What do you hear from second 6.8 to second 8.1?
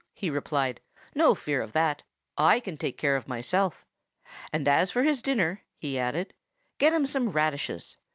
him some radishes.